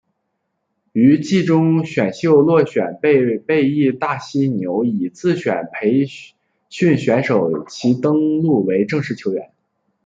[0.93, 9.51] 于季中选秀落选被被义大犀牛以自主培训选手其登录为正式球员。